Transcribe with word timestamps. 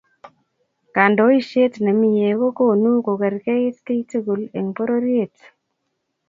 kandoishet 0.95 1.73
ne 1.83 1.91
mie 2.01 2.29
ko 2.39 2.47
konu 2.57 2.91
kokerkeit 3.05 3.75
keitugul 3.85 4.41
eng 4.57 4.69
pororiet 4.75 5.35